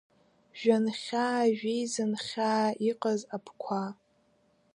[0.59, 3.83] Жәан-хьаа, жәеизан-хьаа иҟаз абқәа.